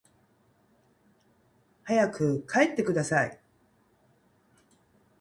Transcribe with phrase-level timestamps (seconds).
[1.83, 3.39] 早く帰ってください